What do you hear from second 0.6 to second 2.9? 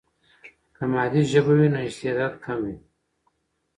که مادي ژبه وي، نو استعداد کم وي.